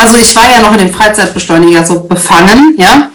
Also 0.00 0.16
ich 0.16 0.34
war 0.34 0.50
ja 0.50 0.60
noch 0.60 0.72
in 0.72 0.78
dem 0.78 0.94
Freizeitbeschleuniger 0.94 1.84
so 1.84 2.00
befangen, 2.00 2.74
ja. 2.78 3.10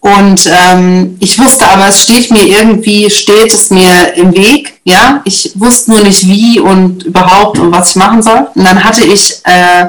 Und 0.00 0.50
ähm, 0.50 1.16
ich 1.20 1.38
wusste 1.38 1.68
aber, 1.68 1.88
es 1.88 2.02
steht 2.02 2.30
mir 2.30 2.44
irgendwie, 2.44 3.10
steht 3.10 3.52
es 3.52 3.68
mir 3.68 4.14
im 4.14 4.32
Weg, 4.32 4.80
ja. 4.84 5.20
Ich 5.24 5.52
wusste 5.56 5.90
nur 5.90 6.00
nicht 6.00 6.26
wie 6.26 6.58
und 6.58 7.02
überhaupt 7.02 7.58
und 7.58 7.70
was 7.70 7.90
ich 7.90 7.96
machen 7.96 8.22
soll. 8.22 8.48
Und 8.54 8.64
dann 8.64 8.82
hatte 8.82 9.04
ich 9.04 9.40
äh, 9.44 9.88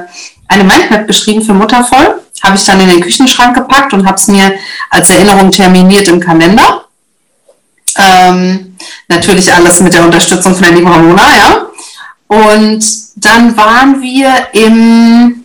eine 0.50 0.64
Mindmap 0.66 1.08
geschrieben 1.08 1.42
für 1.42 1.54
Muttervoll, 1.54 2.20
habe 2.44 2.58
ich 2.58 2.66
dann 2.66 2.82
in 2.82 2.90
den 2.90 3.02
Küchenschrank 3.02 3.56
gepackt 3.56 3.94
und 3.94 4.06
habe 4.06 4.18
es 4.18 4.28
mir 4.28 4.54
als 4.90 5.10
Erinnerung 5.12 5.50
terminiert 5.50 6.10
im 6.10 6.20
Kalender. 6.20 6.84
Ähm, 7.98 8.76
natürlich 9.08 9.52
alles 9.54 9.80
mit 9.80 9.94
der 9.94 10.04
Unterstützung 10.04 10.54
von 10.54 10.64
der 10.64 10.74
lieben 10.74 10.92
Ramona, 10.92 11.24
ja. 11.38 11.68
Und 12.28 12.86
dann 13.16 13.56
waren 13.56 14.02
wir 14.02 14.48
im 14.52 15.43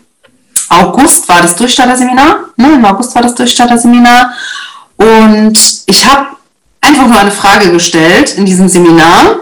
August 0.68 1.28
war 1.28 1.42
das 1.42 1.56
Durchstarter-Seminar. 1.56 2.50
Ne? 2.56 2.74
Im 2.74 2.84
August 2.84 3.14
war 3.14 3.22
das 3.22 3.34
Durchstarter-Seminar. 3.34 4.32
Und 4.96 5.59
ich 5.86 6.06
habe 6.06 6.26
einfach 6.80 7.06
nur 7.06 7.18
eine 7.18 7.30
Frage 7.30 7.70
gestellt 7.70 8.34
in 8.37 8.45
diesem 8.45 8.68
Seminar 8.68 9.37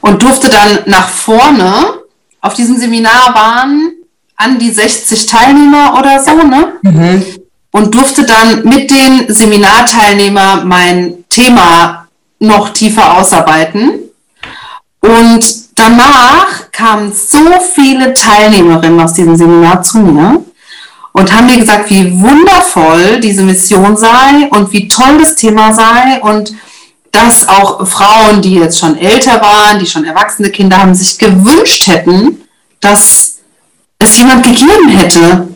und 0.00 0.22
durfte 0.22 0.48
dann 0.48 0.80
nach 0.86 1.08
vorne. 1.08 2.00
Auf 2.40 2.54
diesem 2.54 2.78
Seminar 2.78 3.34
waren 3.34 3.92
an 4.36 4.58
die 4.58 4.70
60 4.70 5.26
Teilnehmer 5.26 5.98
oder 5.98 6.22
so, 6.22 6.34
ne? 6.34 6.72
Mhm. 6.82 7.26
Und 7.72 7.94
durfte 7.94 8.24
dann 8.24 8.64
mit 8.64 8.90
den 8.90 9.32
Seminarteilnehmern 9.32 10.66
mein 10.66 11.24
Thema 11.28 12.08
noch 12.40 12.70
tiefer 12.70 13.16
ausarbeiten. 13.18 14.00
Und 15.00 15.59
danach 15.80 16.70
kamen 16.72 17.12
so 17.12 17.38
viele 17.74 18.12
Teilnehmerinnen 18.14 19.00
aus 19.00 19.14
diesem 19.14 19.36
Seminar 19.36 19.82
zu 19.82 19.98
mir 19.98 20.44
und 21.12 21.34
haben 21.34 21.46
mir 21.46 21.58
gesagt, 21.58 21.90
wie 21.90 22.20
wundervoll 22.20 23.20
diese 23.20 23.42
Mission 23.42 23.96
sei 23.96 24.48
und 24.50 24.72
wie 24.72 24.88
toll 24.88 25.18
das 25.18 25.34
Thema 25.34 25.72
sei 25.72 26.20
und 26.20 26.52
dass 27.12 27.48
auch 27.48 27.86
Frauen, 27.86 28.40
die 28.40 28.54
jetzt 28.54 28.78
schon 28.78 28.96
älter 28.96 29.40
waren, 29.40 29.78
die 29.80 29.86
schon 29.86 30.04
erwachsene 30.04 30.50
Kinder 30.50 30.78
haben, 30.78 30.94
sich 30.94 31.18
gewünscht 31.18 31.88
hätten, 31.88 32.42
dass 32.78 33.38
es 33.98 34.18
jemand 34.18 34.44
gegeben 34.44 34.88
hätte. 34.88 35.48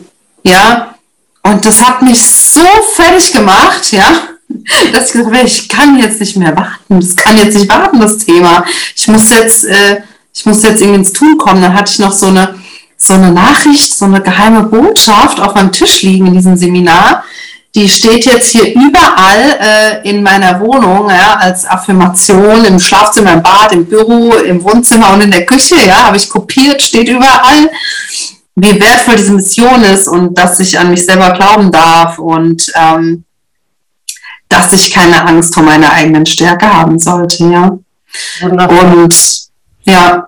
Ja, 0.43 0.95
und 1.43 1.65
das 1.65 1.81
hat 1.81 2.01
mich 2.01 2.21
so 2.21 2.65
fertig 2.93 3.31
gemacht, 3.31 3.91
ja, 3.91 4.03
dass 4.91 5.07
ich 5.07 5.13
gesagt 5.13 5.35
habe, 5.35 5.47
ich 5.47 5.69
kann 5.69 5.97
jetzt 5.97 6.19
nicht 6.19 6.35
mehr 6.35 6.55
warten. 6.55 6.99
Das 6.99 7.15
kann 7.15 7.37
jetzt 7.37 7.55
nicht 7.55 7.69
warten, 7.69 7.99
das 7.99 8.17
Thema. 8.17 8.65
Ich 8.95 9.07
muss 9.07 9.29
jetzt, 9.29 9.65
äh, 9.65 10.01
ich 10.35 10.45
muss 10.45 10.63
jetzt 10.63 10.81
irgendwie 10.81 10.99
ins 10.99 11.13
Tun 11.13 11.37
kommen. 11.37 11.61
Dann 11.61 11.73
hatte 11.73 11.91
ich 11.91 11.99
noch 11.99 12.11
so 12.11 12.27
eine, 12.27 12.55
so 12.97 13.13
eine 13.13 13.31
Nachricht, 13.31 13.97
so 13.97 14.05
eine 14.05 14.21
geheime 14.21 14.63
Botschaft 14.63 15.39
auf 15.39 15.55
meinem 15.55 15.71
Tisch 15.71 16.01
liegen 16.03 16.27
in 16.27 16.33
diesem 16.33 16.57
Seminar. 16.57 17.23
Die 17.73 17.89
steht 17.89 18.25
jetzt 18.25 18.49
hier 18.51 18.73
überall 18.73 19.57
äh, 19.59 20.09
in 20.09 20.23
meiner 20.23 20.59
Wohnung 20.61 21.09
ja, 21.09 21.35
als 21.35 21.65
Affirmation 21.65 22.63
im 22.65 22.79
Schlafzimmer, 22.79 23.33
im 23.33 23.43
Bad, 23.43 23.71
im 23.73 23.85
Büro, 23.85 24.33
im 24.33 24.63
Wohnzimmer 24.63 25.13
und 25.13 25.21
in 25.21 25.31
der 25.31 25.45
Küche. 25.45 25.75
Ja, 25.85 26.05
habe 26.05 26.17
ich 26.17 26.29
kopiert, 26.29 26.81
steht 26.81 27.09
überall, 27.09 27.69
wie 28.55 28.79
wertvoll 28.79 29.15
diese 29.15 29.33
Mission 29.33 29.83
ist 29.83 30.07
und 30.07 30.37
dass 30.37 30.59
ich 30.59 30.77
an 30.79 30.89
mich 30.89 31.05
selber 31.05 31.31
glauben 31.31 31.71
darf 31.71 32.17
und 32.19 32.71
ähm, 32.75 33.25
dass 34.47 34.71
ich 34.71 34.91
keine 34.91 35.25
Angst 35.25 35.53
vor 35.53 35.63
meiner 35.63 35.91
eigenen 35.91 36.25
Stärke 36.25 36.73
haben 36.73 36.97
sollte. 36.97 37.43
Ja. 37.45 37.77
Und 38.41 39.44
ja, 39.85 40.27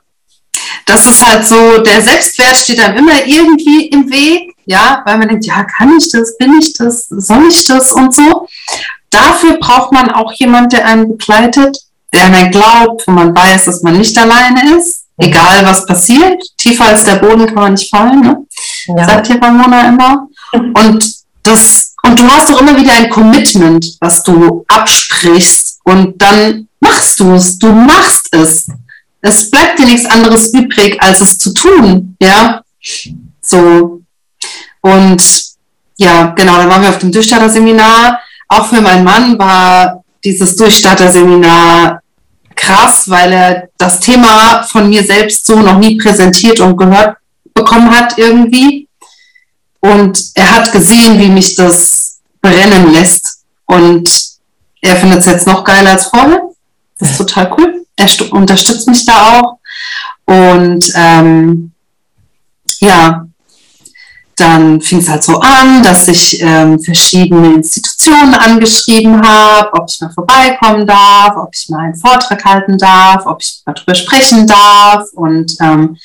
das 0.85 1.05
ist 1.05 1.25
halt 1.25 1.45
so, 1.45 1.79
der 1.79 2.01
Selbstwert 2.01 2.55
steht 2.55 2.79
dann 2.79 2.95
immer 2.95 3.25
irgendwie 3.25 3.87
im 3.87 4.09
Weg, 4.09 4.55
ja, 4.65 5.01
weil 5.05 5.17
man 5.17 5.27
denkt, 5.27 5.45
ja, 5.45 5.63
kann 5.63 5.95
ich 5.97 6.11
das, 6.11 6.37
bin 6.37 6.57
ich 6.59 6.73
das, 6.73 7.07
soll 7.09 7.47
ich 7.49 7.65
das 7.65 7.91
und 7.91 8.13
so. 8.13 8.47
Dafür 9.09 9.57
braucht 9.59 9.91
man 9.91 10.11
auch 10.11 10.31
jemand, 10.33 10.73
der 10.73 10.85
einen 10.85 11.09
begleitet, 11.09 11.77
der 12.13 12.25
einen 12.25 12.51
glaubt, 12.51 13.05
wo 13.07 13.11
man 13.11 13.35
weiß, 13.35 13.65
dass 13.65 13.81
man 13.83 13.97
nicht 13.97 14.17
alleine 14.17 14.77
ist, 14.77 15.05
egal 15.17 15.65
was 15.65 15.85
passiert. 15.85 16.41
Tiefer 16.57 16.85
als 16.85 17.05
der 17.05 17.15
Boden 17.15 17.45
kann 17.45 17.55
man 17.55 17.71
nicht 17.73 17.89
fallen, 17.89 18.21
ne? 18.21 18.45
Ja. 18.87 19.05
sagt 19.05 19.27
hier 19.27 19.41
Ramona 19.41 19.89
immer. 19.89 20.27
Und 20.53 21.17
das, 21.43 21.93
und 22.03 22.19
du 22.19 22.27
hast 22.29 22.49
doch 22.49 22.61
immer 22.61 22.77
wieder 22.77 22.93
ein 22.93 23.09
Commitment, 23.09 23.85
was 23.99 24.23
du 24.23 24.65
absprichst 24.67 25.79
und 25.83 26.21
dann 26.21 26.67
machst 26.79 27.19
du 27.19 27.33
es, 27.33 27.57
du 27.57 27.71
machst 27.71 28.27
es 28.31 28.67
es 29.21 29.49
bleibt 29.49 29.79
dir 29.79 29.85
nichts 29.85 30.05
anderes 30.05 30.53
übrig, 30.53 31.01
als 31.01 31.21
es 31.21 31.37
zu 31.37 31.53
tun, 31.53 32.15
ja. 32.21 32.61
So. 33.41 34.01
Und 34.81 35.23
ja, 35.97 36.27
genau, 36.35 36.57
dann 36.57 36.69
waren 36.69 36.81
wir 36.83 36.89
auf 36.89 36.99
dem 36.99 37.11
Durchstarter-Seminar. 37.11 38.19
Auch 38.47 38.67
für 38.67 38.81
meinen 38.81 39.03
Mann 39.03 39.37
war 39.39 40.03
dieses 40.23 40.55
Durchstarter-Seminar 40.55 42.01
krass, 42.55 43.09
weil 43.09 43.31
er 43.33 43.69
das 43.77 43.99
Thema 43.99 44.63
von 44.63 44.89
mir 44.89 45.03
selbst 45.03 45.45
so 45.45 45.59
noch 45.59 45.77
nie 45.77 45.97
präsentiert 45.97 46.59
und 46.59 46.77
gehört 46.77 47.17
bekommen 47.53 47.91
hat 47.91 48.17
irgendwie. 48.17 48.87
Und 49.79 50.31
er 50.35 50.51
hat 50.55 50.71
gesehen, 50.71 51.19
wie 51.19 51.29
mich 51.29 51.55
das 51.55 52.19
brennen 52.41 52.93
lässt. 52.93 53.39
Und 53.65 54.09
er 54.81 54.95
findet 54.95 55.19
es 55.19 55.25
jetzt 55.25 55.47
noch 55.47 55.63
geiler 55.63 55.91
als 55.91 56.05
vorher. 56.05 56.41
Das 56.99 57.11
ist 57.11 57.17
total 57.17 57.53
cool 57.57 57.76
er 57.97 58.33
unterstützt 58.33 58.87
mich 58.87 59.05
da 59.05 59.39
auch. 59.39 59.59
Und 60.25 60.91
ähm, 60.95 61.71
ja, 62.79 63.27
dann 64.35 64.81
fing 64.81 64.99
es 64.99 65.09
halt 65.09 65.23
so 65.23 65.39
an, 65.39 65.81
dass 65.81 66.07
ich 66.07 66.39
ähm, 66.41 66.79
verschiedene 66.79 67.55
Institutionen 67.55 68.35
angeschrieben 68.35 69.19
habe, 69.27 69.73
ob 69.73 69.89
ich 69.89 69.99
mal 69.99 70.11
vorbeikommen 70.11 70.85
darf, 70.85 71.35
ob 71.35 71.49
ich 71.53 71.67
mal 71.69 71.85
einen 71.85 71.95
Vortrag 71.95 72.45
halten 72.45 72.77
darf, 72.77 73.25
ob 73.25 73.41
ich 73.41 73.61
mal 73.65 73.73
drüber 73.73 73.95
sprechen 73.95 74.45
darf. 74.45 75.05
Und 75.13 75.53
ähm, 75.59 75.97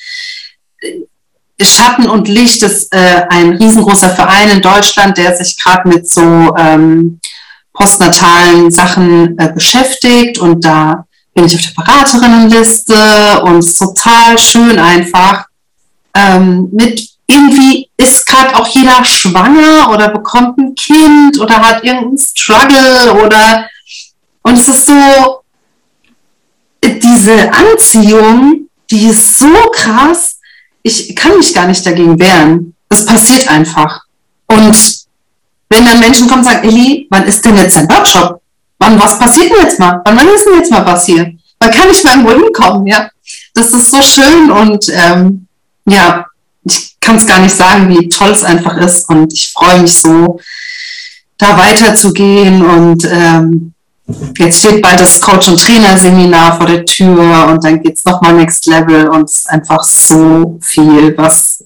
Schatten 1.61 2.09
und 2.09 2.27
Licht 2.27 2.63
ist 2.63 2.91
äh, 2.93 3.25
ein 3.29 3.53
riesengroßer 3.53 4.09
Verein 4.09 4.49
in 4.49 4.61
Deutschland, 4.61 5.17
der 5.17 5.35
sich 5.35 5.61
gerade 5.61 5.87
mit 5.87 6.09
so 6.09 6.55
ähm, 6.57 7.19
postnatalen 7.71 8.71
Sachen 8.71 9.37
äh, 9.37 9.51
beschäftigt 9.53 10.39
und 10.39 10.65
da 10.65 11.05
bin 11.33 11.45
ich 11.45 11.55
auf 11.55 11.61
der 11.61 11.81
Beraterinnenliste 11.81 13.41
und 13.43 13.59
es 13.59 13.67
ist 13.67 13.77
total 13.79 14.37
schön 14.37 14.77
einfach. 14.77 15.45
Ähm, 16.15 16.69
mit 16.71 17.09
irgendwie 17.27 17.89
ist 17.97 18.27
gerade 18.27 18.55
auch 18.55 18.67
jeder 18.67 19.03
schwanger 19.03 19.89
oder 19.91 20.09
bekommt 20.09 20.57
ein 20.57 20.75
Kind 20.75 21.39
oder 21.39 21.55
hat 21.55 21.83
irgendeinen 21.83 22.17
Struggle 22.17 23.13
oder 23.13 23.67
und 24.43 24.57
es 24.57 24.67
ist 24.67 24.85
so 24.85 25.41
diese 26.83 27.51
Anziehung, 27.51 28.67
die 28.91 29.07
ist 29.07 29.39
so 29.39 29.51
krass. 29.71 30.37
Ich 30.83 31.15
kann 31.15 31.37
mich 31.37 31.53
gar 31.53 31.65
nicht 31.65 31.85
dagegen 31.85 32.19
wehren. 32.19 32.75
Das 32.89 33.05
passiert 33.05 33.47
einfach. 33.47 34.01
Und 34.47 34.75
wenn 35.69 35.85
dann 35.85 35.99
Menschen 35.99 36.27
kommen 36.27 36.41
und 36.41 36.45
sagen, 36.45 36.67
Elli, 36.67 37.07
wann 37.09 37.23
ist 37.23 37.43
denn 37.43 37.57
jetzt 37.57 37.77
dein 37.77 37.89
Workshop? 37.89 38.42
Wann, 38.83 38.99
was 38.99 39.17
passiert 39.17 39.49
denn 39.49 39.63
jetzt 39.63 39.79
mal? 39.79 40.01
Wann, 40.03 40.17
wann 40.17 40.27
ist 40.27 40.45
denn 40.45 40.55
jetzt 40.55 40.71
mal 40.71 40.81
passiert? 40.81 41.29
Wann 41.59 41.71
kann 41.71 41.89
ich 41.89 42.03
mal 42.03 42.17
irgendwo 42.17 42.31
hinkommen? 42.31 42.85
Ja, 42.85 43.09
das 43.53 43.67
ist 43.67 43.91
so 43.91 44.01
schön 44.01 44.51
und 44.51 44.89
ähm, 44.89 45.47
ja, 45.85 46.25
ich 46.65 46.99
kann 46.99 47.15
es 47.15 47.25
gar 47.25 47.39
nicht 47.39 47.55
sagen, 47.55 47.87
wie 47.87 48.09
toll 48.09 48.31
es 48.31 48.43
einfach 48.43 48.75
ist 48.77 49.07
und 49.07 49.31
ich 49.31 49.53
freue 49.53 49.81
mich 49.81 50.01
so, 50.01 50.37
da 51.37 51.57
weiterzugehen 51.57 52.61
und 52.61 53.05
ähm, 53.05 53.73
jetzt 54.37 54.59
steht 54.59 54.81
bald 54.81 54.99
das 54.99 55.21
Coach- 55.21 55.47
und 55.47 55.61
Trainer-Seminar 55.61 56.57
vor 56.57 56.65
der 56.65 56.83
Tür 56.83 57.47
und 57.47 57.63
dann 57.63 57.81
geht 57.81 57.97
es 57.97 58.03
nochmal 58.03 58.33
Next 58.33 58.65
Level 58.65 59.07
und 59.07 59.29
es 59.29 59.35
ist 59.35 59.49
einfach 59.49 59.83
so 59.83 60.59
viel, 60.61 61.17
was 61.17 61.63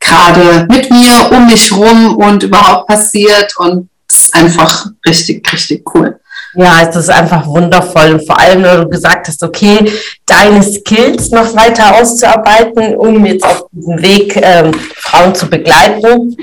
gerade 0.00 0.66
mit 0.70 0.90
mir, 0.90 1.30
um 1.32 1.46
mich 1.46 1.72
rum 1.72 2.16
und 2.16 2.42
überhaupt 2.42 2.88
passiert 2.88 3.56
und 3.56 3.88
es 4.10 4.24
ist 4.24 4.34
einfach 4.34 4.86
richtig, 5.06 5.50
richtig 5.50 5.82
cool. 5.94 6.20
Ja, 6.54 6.88
es 6.88 6.96
ist 6.96 7.10
einfach 7.10 7.46
wundervoll. 7.46 8.14
Und 8.14 8.26
vor 8.26 8.38
allem, 8.38 8.62
wenn 8.62 8.80
du 8.82 8.88
gesagt 8.88 9.28
hast, 9.28 9.42
okay, 9.42 9.92
deine 10.26 10.62
Skills 10.62 11.30
noch 11.30 11.54
weiter 11.54 12.00
auszuarbeiten, 12.00 12.96
um 12.96 13.24
jetzt 13.26 13.44
auf 13.44 13.66
diesem 13.70 14.00
Weg 14.00 14.36
ähm, 14.42 14.72
Frauen 14.96 15.34
zu 15.34 15.48
begleiten. 15.48 16.36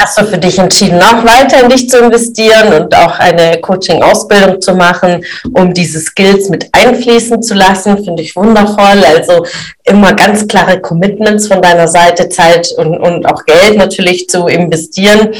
hast 0.00 0.18
du 0.18 0.24
für 0.24 0.38
dich 0.38 0.58
entschieden, 0.58 1.00
auch 1.00 1.24
weiter 1.24 1.62
in 1.62 1.68
dich 1.68 1.88
zu 1.88 1.98
investieren 1.98 2.72
und 2.72 2.94
auch 2.96 3.18
eine 3.18 3.60
Coaching-Ausbildung 3.60 4.60
zu 4.60 4.74
machen, 4.74 5.24
um 5.52 5.74
diese 5.74 6.00
Skills 6.00 6.48
mit 6.48 6.68
einfließen 6.72 7.42
zu 7.42 7.54
lassen. 7.54 8.02
Finde 8.02 8.22
ich 8.22 8.34
wundervoll. 8.34 9.04
Also 9.04 9.44
immer 9.84 10.14
ganz 10.14 10.46
klare 10.48 10.80
Commitments 10.80 11.48
von 11.48 11.60
deiner 11.60 11.88
Seite, 11.88 12.28
Zeit 12.28 12.72
und, 12.76 12.98
und 12.98 13.26
auch 13.26 13.44
Geld 13.44 13.76
natürlich 13.76 14.28
zu 14.28 14.46
investieren. 14.46 15.34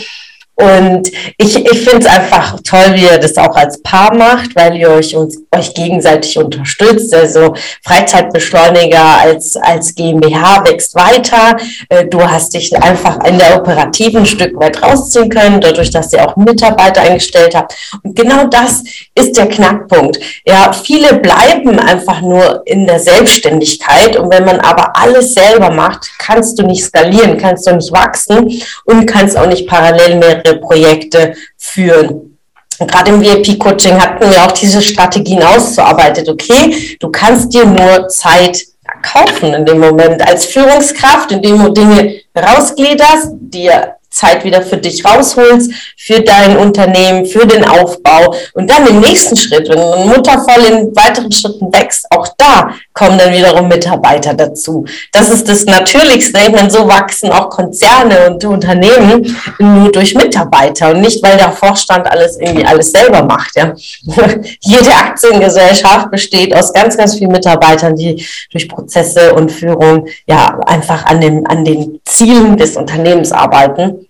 Und 0.60 1.08
ich, 1.36 1.54
ich 1.54 1.84
finde 1.84 2.00
es 2.00 2.06
einfach 2.06 2.58
toll, 2.64 2.94
wie 2.94 3.04
ihr 3.04 3.18
das 3.18 3.36
auch 3.36 3.54
als 3.54 3.80
Paar 3.80 4.12
macht, 4.16 4.56
weil 4.56 4.76
ihr 4.76 4.90
euch 4.90 5.14
uns, 5.14 5.38
euch 5.54 5.72
gegenseitig 5.72 6.36
unterstützt. 6.36 7.14
Also 7.14 7.54
Freizeitbeschleuniger 7.84 9.20
als, 9.20 9.56
als 9.56 9.94
GmbH 9.94 10.64
wächst 10.64 10.96
weiter. 10.96 11.56
Äh, 11.88 12.06
du 12.06 12.20
hast 12.20 12.54
dich 12.54 12.76
einfach 12.76 13.24
in 13.24 13.38
der 13.38 13.56
operativen 13.56 14.26
Stück 14.26 14.58
weit 14.58 14.82
rausziehen 14.82 15.28
können, 15.28 15.60
dadurch, 15.60 15.90
dass 15.90 16.12
ihr 16.12 16.26
auch 16.26 16.34
Mitarbeiter 16.34 17.02
eingestellt 17.02 17.54
habt. 17.54 17.76
Und 18.02 18.16
genau 18.16 18.48
das 18.48 18.82
ist 19.14 19.36
der 19.36 19.46
Knackpunkt. 19.46 20.18
Ja, 20.44 20.72
viele 20.72 21.20
bleiben 21.20 21.78
einfach 21.78 22.20
nur 22.20 22.62
in 22.66 22.84
der 22.84 22.98
Selbstständigkeit. 22.98 24.16
Und 24.16 24.32
wenn 24.32 24.44
man 24.44 24.58
aber 24.58 24.96
alles 24.96 25.34
selber 25.34 25.70
macht, 25.70 26.10
kannst 26.18 26.58
du 26.58 26.64
nicht 26.64 26.84
skalieren, 26.84 27.38
kannst 27.38 27.64
du 27.68 27.76
nicht 27.76 27.92
wachsen 27.92 28.60
und 28.86 29.06
kannst 29.06 29.38
auch 29.38 29.46
nicht 29.46 29.68
parallel 29.68 30.16
mehrere 30.16 30.47
Projekte 30.56 31.34
führen. 31.56 32.38
Gerade 32.78 33.10
im 33.10 33.20
VIP-Coaching 33.20 34.00
hatten 34.00 34.30
wir 34.30 34.44
auch 34.44 34.52
diese 34.52 34.80
Strategien 34.80 35.42
auszuarbeitet. 35.42 36.28
Okay, 36.28 36.96
du 37.00 37.10
kannst 37.10 37.52
dir 37.52 37.66
nur 37.66 38.08
Zeit 38.08 38.62
kaufen 39.02 39.52
in 39.52 39.64
dem 39.64 39.80
Moment 39.80 40.26
als 40.26 40.46
Führungskraft, 40.46 41.32
indem 41.32 41.62
du 41.62 41.70
Dinge 41.70 42.20
rausgliederst, 42.36 43.32
dir 43.32 43.97
Zeit 44.18 44.44
wieder 44.44 44.62
für 44.62 44.76
dich 44.76 45.04
rausholst, 45.04 45.70
für 45.96 46.20
dein 46.20 46.56
Unternehmen, 46.56 47.24
für 47.24 47.46
den 47.46 47.64
Aufbau. 47.64 48.34
Und 48.54 48.68
dann 48.70 48.86
im 48.86 49.00
nächsten 49.00 49.36
Schritt, 49.36 49.68
wenn 49.68 49.78
eine 49.78 50.06
Mutter 50.06 50.38
voll 50.40 50.64
in 50.64 50.96
weiteren 50.96 51.30
Schritten 51.30 51.72
wächst, 51.72 52.06
auch 52.10 52.28
da 52.36 52.70
kommen 52.92 53.18
dann 53.18 53.32
wiederum 53.32 53.68
Mitarbeiter 53.68 54.34
dazu. 54.34 54.84
Das 55.12 55.30
ist 55.30 55.48
das 55.48 55.64
Natürlichste. 55.64 56.38
Ich 56.38 56.72
so 56.72 56.88
wachsen 56.88 57.30
auch 57.30 57.48
Konzerne 57.48 58.30
und 58.30 58.44
Unternehmen 58.44 59.36
nur 59.58 59.92
durch 59.92 60.14
Mitarbeiter 60.14 60.90
und 60.90 61.00
nicht, 61.00 61.22
weil 61.22 61.36
der 61.36 61.52
Vorstand 61.52 62.10
alles 62.10 62.38
irgendwie 62.38 62.66
alles 62.66 62.90
selber 62.90 63.22
macht. 63.22 63.54
Ja. 63.54 63.74
Jede 64.60 64.94
Aktiengesellschaft 64.94 66.10
besteht 66.10 66.54
aus 66.54 66.72
ganz, 66.72 66.96
ganz 66.96 67.16
vielen 67.16 67.32
Mitarbeitern, 67.32 67.94
die 67.94 68.26
durch 68.50 68.68
Prozesse 68.68 69.34
und 69.34 69.52
Führung 69.52 70.08
ja 70.26 70.58
einfach 70.66 71.06
an, 71.06 71.20
dem, 71.20 71.46
an 71.46 71.64
den 71.64 72.00
Zielen 72.04 72.56
des 72.56 72.76
Unternehmens 72.76 73.30
arbeiten. 73.30 74.07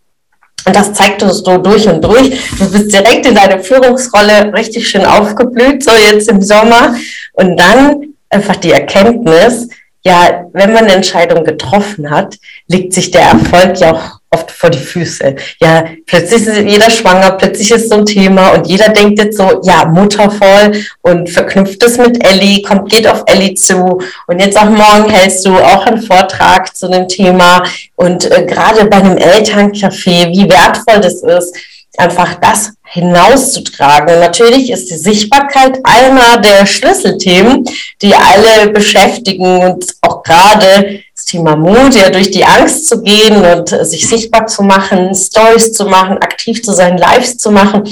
Und 0.64 0.76
das 0.76 0.92
zeigt 0.92 1.22
uns 1.22 1.38
so 1.38 1.58
durch 1.58 1.88
und 1.88 2.02
durch. 2.02 2.30
Du 2.58 2.70
bist 2.70 2.92
direkt 2.92 3.26
in 3.26 3.34
deine 3.34 3.62
Führungsrolle 3.62 4.52
richtig 4.52 4.88
schön 4.88 5.04
aufgeblüht, 5.04 5.82
so 5.82 5.92
jetzt 6.10 6.28
im 6.28 6.42
Sommer. 6.42 6.94
Und 7.32 7.56
dann 7.56 8.14
einfach 8.28 8.56
die 8.56 8.72
Erkenntnis, 8.72 9.68
ja, 10.04 10.46
wenn 10.52 10.72
man 10.72 10.84
eine 10.84 10.94
Entscheidung 10.94 11.44
getroffen 11.44 12.10
hat, 12.10 12.36
legt 12.66 12.92
sich 12.92 13.10
der 13.10 13.22
Erfolg 13.22 13.78
ja 13.80 13.94
auch 13.94 14.17
oft 14.38 14.50
vor 14.50 14.70
die 14.70 14.78
Füße. 14.78 15.34
Ja, 15.60 15.84
plötzlich 16.06 16.46
ist 16.46 16.56
jeder 16.56 16.90
schwanger, 16.90 17.32
plötzlich 17.32 17.70
ist 17.70 17.90
so 17.90 17.96
ein 17.96 18.06
Thema 18.06 18.50
und 18.50 18.66
jeder 18.66 18.88
denkt 18.90 19.18
jetzt 19.18 19.36
so, 19.36 19.60
ja, 19.64 19.84
muttervoll 19.84 20.84
und 21.02 21.28
verknüpft 21.28 21.82
es 21.82 21.98
mit 21.98 22.24
Ellie, 22.26 22.62
kommt, 22.62 22.90
geht 22.90 23.06
auf 23.06 23.24
Ellie 23.26 23.54
zu 23.54 24.00
und 24.26 24.40
jetzt 24.40 24.58
auch 24.58 24.70
morgen 24.70 25.10
hältst 25.10 25.44
du 25.46 25.56
auch 25.56 25.86
einen 25.86 26.02
Vortrag 26.02 26.76
zu 26.76 26.86
einem 26.86 27.08
Thema 27.08 27.62
und 27.96 28.30
äh, 28.30 28.44
gerade 28.44 28.84
bei 28.86 28.96
einem 28.96 29.16
Elterncafé, 29.16 30.30
wie 30.30 30.48
wertvoll 30.48 31.00
das 31.00 31.22
ist, 31.22 31.56
einfach 31.96 32.34
das 32.34 32.72
hinauszutragen. 32.84 34.14
Und 34.14 34.20
natürlich 34.20 34.70
ist 34.70 34.90
die 34.90 34.96
Sichtbarkeit 34.96 35.78
einer 35.82 36.38
der 36.40 36.64
Schlüsselthemen, 36.64 37.64
die 38.00 38.14
alle 38.14 38.70
beschäftigen 38.70 39.58
und 39.58 39.84
auch 40.02 40.22
gerade 40.22 41.00
Thema 41.28 41.56
Mut, 41.56 41.94
ja 41.94 42.08
durch 42.08 42.30
die 42.30 42.44
Angst 42.44 42.88
zu 42.88 43.02
gehen 43.02 43.44
und 43.44 43.68
sich 43.68 44.08
sichtbar 44.08 44.46
zu 44.46 44.62
machen, 44.62 45.14
Stories 45.14 45.72
zu 45.72 45.84
machen, 45.84 46.16
aktiv 46.18 46.62
zu 46.62 46.72
sein, 46.72 46.96
Lives 46.96 47.36
zu 47.36 47.50
machen. 47.50 47.82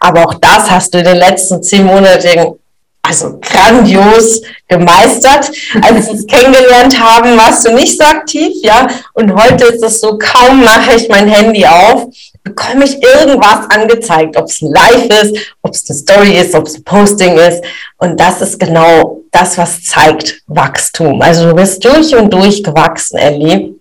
Aber 0.00 0.24
auch 0.24 0.34
das 0.34 0.70
hast 0.70 0.94
du 0.94 0.98
in 0.98 1.04
den 1.04 1.18
letzten 1.18 1.62
zehn 1.62 1.84
Monaten 1.84 2.56
also 3.02 3.38
grandios 3.40 4.42
gemeistert. 4.66 5.50
Als 5.82 6.06
wir 6.06 6.12
uns 6.12 6.26
kennengelernt 6.30 6.98
haben, 6.98 7.36
warst 7.36 7.66
du 7.66 7.72
nicht 7.72 7.98
so 7.98 8.04
aktiv, 8.04 8.52
ja. 8.62 8.86
Und 9.12 9.34
heute 9.34 9.66
ist 9.66 9.82
es 9.82 10.00
so, 10.00 10.18
kaum 10.18 10.64
mache 10.64 10.96
ich 10.96 11.08
mein 11.08 11.28
Handy 11.28 11.64
auf, 11.66 12.06
bekomme 12.46 12.84
ich 12.84 13.02
irgendwas 13.02 13.68
angezeigt, 13.70 14.36
ob 14.36 14.46
es 14.46 14.62
ein 14.62 14.70
Live 14.72 15.22
ist, 15.22 15.36
ob 15.62 15.74
es 15.74 15.84
eine 15.88 15.98
Story 15.98 16.38
ist, 16.38 16.54
ob 16.54 16.66
es 16.66 16.76
ein 16.76 16.84
Posting 16.84 17.36
ist. 17.36 17.62
Und 17.98 18.20
das 18.20 18.40
ist 18.40 18.58
genau 18.60 19.20
das, 19.32 19.58
was 19.58 19.82
zeigt 19.82 20.42
Wachstum. 20.46 21.20
Also 21.22 21.48
du 21.48 21.54
bist 21.56 21.84
durch 21.84 22.14
und 22.14 22.32
durch 22.32 22.62
gewachsen, 22.62 23.18
Ellie 23.18 23.74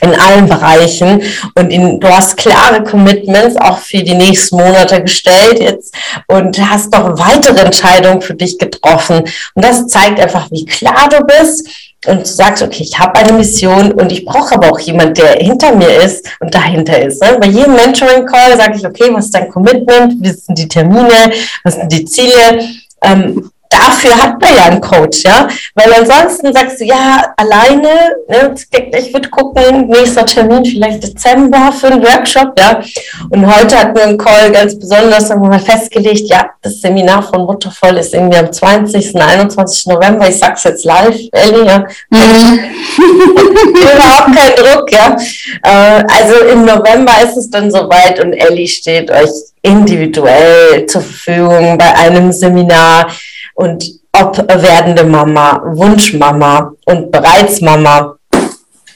in 0.00 0.16
allen 0.16 0.48
Bereichen 0.48 1.22
und 1.54 1.70
in, 1.70 2.00
du 2.00 2.08
hast 2.08 2.36
klare 2.36 2.82
Commitments 2.82 3.54
auch 3.56 3.78
für 3.78 4.02
die 4.02 4.16
nächsten 4.16 4.56
Monate 4.56 5.00
gestellt 5.00 5.60
jetzt 5.60 5.94
und 6.26 6.58
hast 6.58 6.92
noch 6.92 7.16
weitere 7.20 7.60
Entscheidungen 7.60 8.20
für 8.20 8.34
dich 8.34 8.58
getroffen. 8.58 9.22
Und 9.54 9.64
das 9.64 9.86
zeigt 9.86 10.18
einfach, 10.18 10.50
wie 10.50 10.64
klar 10.64 11.08
du 11.08 11.24
bist 11.24 11.68
und 12.06 12.26
sagst, 12.26 12.62
okay, 12.62 12.82
ich 12.82 12.98
habe 12.98 13.14
eine 13.16 13.32
Mission 13.32 13.92
und 13.92 14.10
ich 14.10 14.24
brauche 14.24 14.54
aber 14.54 14.72
auch 14.72 14.80
jemand, 14.80 15.18
der 15.18 15.34
hinter 15.34 15.74
mir 15.74 16.02
ist 16.02 16.28
und 16.40 16.54
dahinter 16.54 17.00
ist. 17.00 17.22
Ne? 17.22 17.38
Bei 17.40 17.46
jedem 17.46 17.74
Mentoring-Call 17.74 18.56
sage 18.56 18.76
ich, 18.76 18.86
okay, 18.86 19.08
was 19.12 19.26
ist 19.26 19.34
dein 19.34 19.48
Commitment, 19.48 20.14
wie 20.20 20.30
sind 20.30 20.58
die 20.58 20.68
Termine, 20.68 21.32
was 21.62 21.76
sind 21.76 21.92
die 21.92 22.04
Ziele, 22.04 22.64
ähm, 23.02 23.50
dafür 23.72 24.16
hat 24.16 24.40
man 24.40 24.54
ja 24.54 24.64
einen 24.64 24.80
Coach, 24.80 25.22
ja. 25.24 25.48
Weil 25.74 25.92
ansonsten 25.92 26.52
sagst 26.52 26.80
du, 26.80 26.84
ja, 26.84 27.32
alleine, 27.36 28.16
ne, 28.28 28.54
ich 28.98 29.12
würde 29.12 29.28
gucken, 29.28 29.88
nächster 29.88 30.26
Termin 30.26 30.64
vielleicht 30.64 31.02
Dezember 31.02 31.72
für 31.72 31.88
einen 31.88 32.02
Workshop, 32.02 32.52
ja. 32.58 32.80
Und 33.30 33.46
heute 33.46 33.78
hatten 33.78 33.96
wir 33.96 34.04
einen 34.04 34.18
Call 34.18 34.50
ganz 34.52 34.78
besonders, 34.78 35.30
haben 35.30 35.42
wir 35.42 35.48
mal 35.48 35.60
festgelegt, 35.60 36.28
ja, 36.28 36.50
das 36.60 36.80
Seminar 36.80 37.22
von 37.22 37.46
Muttervoll 37.46 37.96
ist 37.98 38.14
irgendwie 38.14 38.38
am 38.38 38.52
20., 38.52 39.16
21. 39.16 39.86
November, 39.86 40.28
ich 40.28 40.38
sag's 40.38 40.64
jetzt 40.64 40.84
live, 40.84 41.16
Ellie, 41.32 41.64
ja. 41.64 41.86
Mhm. 42.10 42.60
Überhaupt 43.72 44.36
kein 44.36 44.54
Druck, 44.56 44.92
ja. 44.92 45.16
Äh, 45.62 46.04
also 46.08 46.44
im 46.52 46.64
November 46.64 47.12
ist 47.22 47.36
es 47.36 47.50
dann 47.50 47.70
soweit 47.70 48.20
und 48.22 48.32
Ellie 48.32 48.66
steht 48.66 49.10
euch 49.10 49.30
individuell 49.62 50.86
zur 50.86 51.02
Verfügung 51.02 51.78
bei 51.78 51.94
einem 51.94 52.32
Seminar 52.32 53.06
und 53.54 53.84
ob 54.12 54.36
werdende 54.36 55.04
Mama, 55.04 55.62
Wunschmama 55.64 56.72
und 56.84 57.10
bereits 57.10 57.60
Mama, 57.60 58.16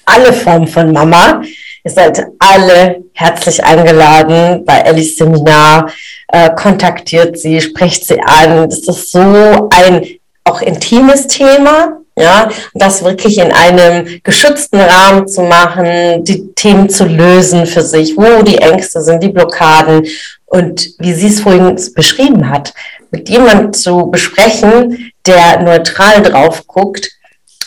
alle 0.04 0.32
Formen 0.32 0.68
von 0.68 0.92
Mama. 0.92 1.42
Ihr 1.84 1.90
seid 1.90 2.26
alle 2.38 3.04
herzlich 3.14 3.62
eingeladen 3.64 4.64
bei 4.64 4.78
Ellis 4.78 5.16
Seminar. 5.16 5.90
Äh, 6.28 6.50
kontaktiert 6.54 7.38
sie, 7.38 7.60
sprecht 7.60 8.04
sie 8.06 8.20
an. 8.20 8.68
Das 8.68 8.80
ist 8.80 9.12
so 9.12 9.68
ein 9.70 10.06
auch 10.44 10.60
intimes 10.62 11.26
Thema, 11.26 11.98
ja, 12.18 12.48
das 12.74 13.04
wirklich 13.04 13.38
in 13.38 13.52
einem 13.52 14.20
geschützten 14.22 14.80
Rahmen 14.80 15.26
zu 15.26 15.42
machen, 15.42 16.24
die 16.24 16.52
Themen 16.54 16.88
zu 16.88 17.04
lösen 17.04 17.66
für 17.66 17.82
sich, 17.82 18.16
wo 18.16 18.42
die 18.42 18.58
Ängste 18.58 19.02
sind, 19.02 19.22
die 19.22 19.28
Blockaden 19.28 20.06
und 20.46 20.90
wie 20.98 21.12
sie 21.12 21.26
es 21.26 21.40
vorhin 21.40 21.76
beschrieben 21.94 22.48
hat, 22.48 22.72
mit 23.16 23.28
jemandem 23.28 23.72
zu 23.72 24.10
besprechen, 24.10 25.12
der 25.26 25.62
neutral 25.62 26.22
drauf 26.22 26.66
guckt 26.66 27.10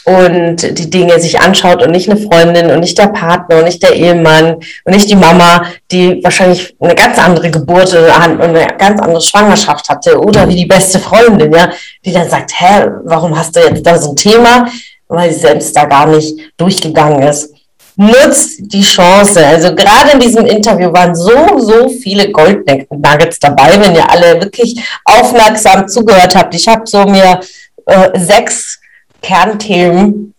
und 0.05 0.57
die 0.57 0.89
Dinge 0.89 1.19
sich 1.19 1.39
anschaut 1.39 1.83
und 1.83 1.91
nicht 1.91 2.09
eine 2.09 2.19
Freundin 2.19 2.71
und 2.71 2.79
nicht 2.79 2.97
der 2.97 3.07
Partner 3.07 3.57
und 3.57 3.65
nicht 3.65 3.81
der 3.83 3.93
Ehemann 3.93 4.55
und 4.85 4.93
nicht 4.93 5.09
die 5.09 5.15
Mama, 5.15 5.65
die 5.91 6.23
wahrscheinlich 6.23 6.75
eine 6.79 6.95
ganz 6.95 7.19
andere 7.19 7.49
Geburt 7.51 7.93
und 7.93 8.05
eine 8.05 8.67
ganz 8.77 9.01
andere 9.01 9.21
Schwangerschaft 9.21 9.89
hatte 9.89 10.19
oder 10.19 10.47
wie 10.47 10.55
die 10.55 10.65
beste 10.65 10.99
Freundin, 10.99 11.51
ja, 11.51 11.69
die 12.05 12.13
dann 12.13 12.29
sagt, 12.29 12.51
hä, 12.59 12.87
warum 13.03 13.37
hast 13.37 13.55
du 13.55 13.59
jetzt 13.59 13.85
da 13.85 13.97
so 13.97 14.11
ein 14.11 14.15
Thema? 14.15 14.67
Weil 15.07 15.33
sie 15.33 15.39
selbst 15.39 15.75
da 15.75 15.85
gar 15.85 16.05
nicht 16.05 16.37
durchgegangen 16.57 17.23
ist 17.23 17.58
nutzt 17.99 18.59
die 18.59 18.81
Chance. 18.81 19.45
Also 19.45 19.75
gerade 19.75 20.11
in 20.13 20.19
diesem 20.21 20.45
Interview 20.45 20.93
waren 20.93 21.13
so, 21.13 21.59
so 21.59 21.89
viele 21.89 22.31
Goldnuggets 22.31 23.39
dabei, 23.39 23.77
wenn 23.77 23.93
ihr 23.93 24.09
alle 24.09 24.41
wirklich 24.41 24.81
aufmerksam 25.03 25.85
zugehört 25.87 26.33
habt. 26.33 26.55
Ich 26.55 26.65
habe 26.67 26.83
so 26.85 27.03
mir 27.03 27.41
äh, 27.87 28.17
sechs 28.17 28.79
Kernthemen 29.21 30.33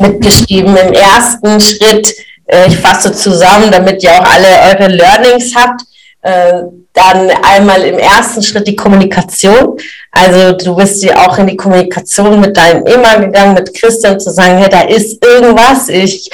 mitgeschrieben. 0.00 0.76
Im 0.76 0.92
ersten 0.92 1.60
Schritt, 1.60 2.12
äh, 2.46 2.66
ich 2.66 2.76
fasse 2.78 3.12
zusammen, 3.12 3.70
damit 3.70 4.02
ihr 4.02 4.10
auch 4.10 4.34
alle 4.34 4.48
eure 4.72 4.88
Learnings 4.88 5.54
habt. 5.54 5.82
Äh, 6.22 6.62
dann 6.94 7.30
einmal 7.44 7.82
im 7.82 7.96
ersten 7.96 8.42
Schritt 8.42 8.66
die 8.66 8.74
Kommunikation. 8.74 9.78
Also 10.10 10.50
du 10.50 10.74
bist 10.74 11.00
ja 11.04 11.28
auch 11.28 11.38
in 11.38 11.46
die 11.46 11.56
Kommunikation 11.56 12.40
mit 12.40 12.56
deinem 12.56 12.84
Ehemann 12.88 13.20
gegangen, 13.20 13.54
mit 13.54 13.72
Christian, 13.72 14.18
zu 14.18 14.30
sagen, 14.30 14.58
hey, 14.58 14.68
da 14.68 14.80
ist 14.80 15.24
irgendwas. 15.24 15.88
Ich 15.88 16.28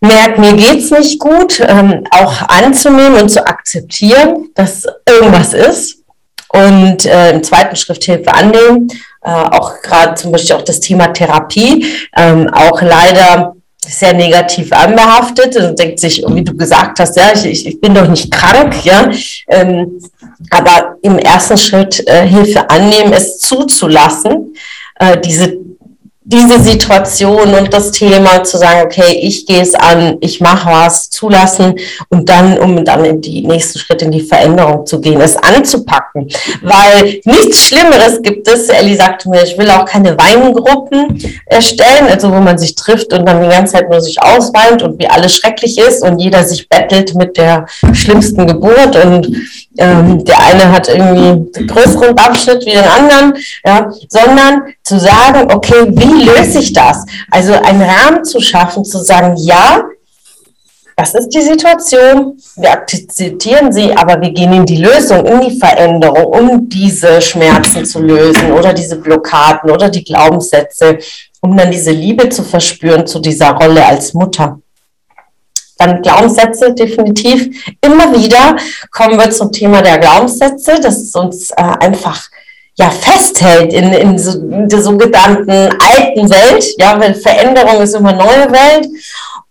merkt, 0.00 0.38
mir 0.38 0.54
geht's 0.54 0.90
nicht 0.90 1.18
gut, 1.18 1.60
ähm, 1.66 2.04
auch 2.10 2.42
anzunehmen 2.48 3.20
und 3.22 3.28
zu 3.28 3.46
akzeptieren, 3.46 4.48
dass 4.54 4.84
irgendwas 5.08 5.54
ist. 5.54 6.02
Und 6.48 7.04
äh, 7.04 7.32
im 7.32 7.42
zweiten 7.42 7.76
Schritt 7.76 8.04
Hilfe 8.04 8.32
annehmen, 8.32 8.88
äh, 9.22 9.30
auch 9.30 9.82
gerade 9.82 10.14
zum 10.14 10.32
Beispiel 10.32 10.56
auch 10.56 10.62
das 10.62 10.80
Thema 10.80 11.08
Therapie, 11.08 11.86
ähm, 12.16 12.48
auch 12.52 12.80
leider 12.80 13.56
sehr 13.88 14.14
negativ 14.14 14.72
anbehaftet 14.72 15.56
und 15.56 15.78
denkt 15.78 16.00
sich, 16.00 16.24
wie 16.26 16.42
du 16.42 16.56
gesagt 16.56 16.98
hast, 17.00 17.16
ja, 17.16 17.32
ich, 17.34 17.66
ich 17.66 17.80
bin 17.80 17.94
doch 17.94 18.08
nicht 18.08 18.30
krank, 18.30 18.84
ja. 18.84 19.10
Ähm, 19.48 20.00
aber 20.50 20.96
im 21.02 21.18
ersten 21.18 21.56
Schritt 21.56 22.06
äh, 22.06 22.26
Hilfe 22.26 22.68
annehmen, 22.68 23.12
es 23.12 23.38
zuzulassen, 23.38 24.54
äh, 24.98 25.18
diese 25.20 25.56
diese 26.28 26.60
Situation 26.60 27.54
und 27.54 27.72
das 27.72 27.92
Thema 27.92 28.42
zu 28.42 28.58
sagen, 28.58 28.80
okay, 28.84 29.16
ich 29.22 29.46
gehe 29.46 29.62
es 29.62 29.76
an, 29.76 30.16
ich 30.20 30.40
mache 30.40 30.68
was, 30.68 31.08
zulassen 31.08 31.76
und 32.08 32.28
dann, 32.28 32.58
um 32.58 32.84
dann 32.84 33.04
in 33.04 33.20
die 33.20 33.46
nächsten 33.46 33.78
Schritte 33.78 34.06
in 34.06 34.10
die 34.10 34.22
Veränderung 34.22 34.84
zu 34.84 35.00
gehen, 35.00 35.20
es 35.20 35.36
anzupacken. 35.36 36.28
Weil 36.62 37.20
nichts 37.24 37.68
Schlimmeres 37.68 38.20
gibt 38.22 38.48
es, 38.48 38.68
Ellie 38.68 38.96
sagte 38.96 39.30
mir, 39.30 39.44
ich 39.44 39.56
will 39.56 39.70
auch 39.70 39.84
keine 39.84 40.18
Weingruppen 40.18 41.16
erstellen, 41.46 42.08
also 42.10 42.32
wo 42.32 42.40
man 42.40 42.58
sich 42.58 42.74
trifft 42.74 43.12
und 43.12 43.24
dann 43.24 43.40
die 43.40 43.48
ganze 43.48 43.74
Zeit 43.74 43.88
nur 43.88 44.00
sich 44.00 44.20
ausweint 44.20 44.82
und 44.82 44.98
wie 44.98 45.06
alles 45.06 45.36
schrecklich 45.36 45.78
ist 45.78 46.02
und 46.02 46.18
jeder 46.18 46.42
sich 46.42 46.68
bettelt 46.68 47.14
mit 47.14 47.36
der 47.36 47.66
schlimmsten 47.92 48.48
Geburt 48.48 48.96
und 48.96 49.30
ähm, 49.78 50.24
der 50.24 50.38
eine 50.40 50.72
hat 50.72 50.88
irgendwie 50.88 51.58
einen 51.58 51.66
größeren 51.66 52.16
Abschnitt 52.18 52.64
wie 52.66 52.72
den 52.72 52.84
anderen, 52.84 53.34
ja, 53.64 53.90
sondern 54.08 54.62
zu 54.82 54.98
sagen, 54.98 55.52
okay, 55.52 55.86
wie 55.88 56.24
löse 56.24 56.60
ich 56.60 56.72
das? 56.72 57.04
Also 57.30 57.52
einen 57.54 57.82
Rahmen 57.82 58.24
zu 58.24 58.40
schaffen, 58.40 58.84
zu 58.84 58.98
sagen, 58.98 59.34
ja, 59.36 59.82
das 60.96 61.14
ist 61.14 61.28
die 61.28 61.42
Situation, 61.42 62.38
wir 62.56 62.72
akzeptieren 62.72 63.70
sie, 63.70 63.94
aber 63.94 64.18
wir 64.18 64.30
gehen 64.30 64.54
in 64.54 64.64
die 64.64 64.78
Lösung, 64.78 65.26
in 65.26 65.40
die 65.42 65.58
Veränderung, 65.58 66.24
um 66.24 66.68
diese 66.70 67.20
Schmerzen 67.20 67.84
zu 67.84 68.00
lösen 68.00 68.50
oder 68.52 68.72
diese 68.72 68.96
Blockaden 68.96 69.70
oder 69.70 69.90
die 69.90 70.02
Glaubenssätze, 70.02 70.98
um 71.42 71.54
dann 71.54 71.70
diese 71.70 71.90
Liebe 71.90 72.30
zu 72.30 72.42
verspüren 72.42 73.06
zu 73.06 73.18
dieser 73.18 73.50
Rolle 73.50 73.84
als 73.84 74.14
Mutter 74.14 74.58
dann 75.78 76.02
Glaubenssätze 76.02 76.72
definitiv. 76.72 77.48
Immer 77.80 78.12
wieder 78.16 78.56
kommen 78.90 79.18
wir 79.18 79.30
zum 79.30 79.52
Thema 79.52 79.82
der 79.82 79.98
Glaubenssätze, 79.98 80.80
dass 80.80 80.98
es 80.98 81.14
uns 81.14 81.50
äh, 81.50 81.54
einfach 81.56 82.28
ja, 82.78 82.90
festhält 82.90 83.72
in, 83.72 83.92
in, 83.92 84.18
so, 84.18 84.38
in 84.38 84.68
der 84.68 84.82
sogenannten 84.82 85.50
alten 85.50 86.30
Welt. 86.30 86.66
Ja, 86.78 86.98
weil 87.00 87.14
Veränderung 87.14 87.80
ist 87.82 87.94
immer 87.94 88.12
neue 88.12 88.50
Welt. 88.52 88.88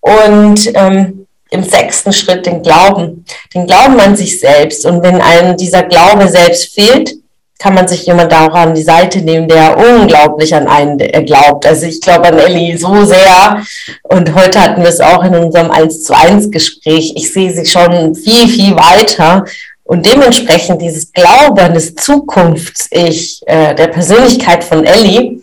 Und 0.01 0.71
ähm, 0.75 1.25
im 1.49 1.63
sechsten 1.63 2.11
Schritt 2.11 2.45
den 2.45 2.61
Glauben, 2.61 3.25
den 3.53 3.65
Glauben 3.65 3.99
an 3.99 4.15
sich 4.15 4.39
selbst. 4.39 4.85
Und 4.85 5.03
wenn 5.03 5.21
einem 5.21 5.57
dieser 5.57 5.83
Glaube 5.83 6.27
selbst 6.27 6.73
fehlt, 6.73 7.15
kann 7.59 7.73
man 7.73 7.87
sich 7.87 8.05
jemand 8.05 8.33
auch 8.33 8.53
an 8.53 8.75
die 8.75 8.83
Seite 8.83 9.19
nehmen, 9.21 9.47
der 9.47 9.77
unglaublich 9.77 10.53
an 10.53 10.67
einen 10.67 10.97
glaubt. 11.25 11.65
Also 11.65 11.85
ich 11.85 12.01
glaube 12.01 12.27
an 12.27 12.37
Ellie 12.37 12.77
so 12.77 13.05
sehr. 13.05 13.63
Und 14.03 14.35
heute 14.35 14.59
hatten 14.59 14.81
wir 14.81 14.89
es 14.89 14.99
auch 14.99 15.23
in 15.23 15.35
unserem 15.35 15.71
1 15.71 16.03
zu 16.03 16.13
1 16.13 16.51
Gespräch. 16.51 17.13
Ich 17.15 17.31
sehe 17.31 17.51
sie 17.53 17.65
schon 17.65 18.13
viel, 18.13 18.47
viel 18.47 18.75
weiter. 18.75 19.45
Und 19.83 20.05
dementsprechend 20.05 20.81
dieses 20.81 21.13
Glauben, 21.13 21.73
das 21.73 21.93
Zukunfts-Ich 21.95 23.41
äh, 23.45 23.75
der 23.75 23.87
Persönlichkeit 23.87 24.63
von 24.63 24.83
Ellie, 24.83 25.39